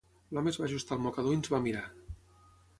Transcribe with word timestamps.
L'home 0.37 0.49
es 0.51 0.57
va 0.61 0.65
ajustar 0.69 0.97
el 0.97 1.05
mocador 1.05 1.37
i 1.37 1.39
ens 1.41 1.53
va 1.57 1.63
mirar. 1.69 1.87